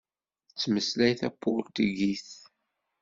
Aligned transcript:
Tettmeslay 0.47 1.13
tapuṛtugit. 1.19 2.29